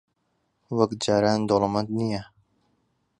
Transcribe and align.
وەک 0.77 0.91
جاران 1.03 1.39
دەوڵەمەند 1.49 1.89
نییە. 1.97 2.23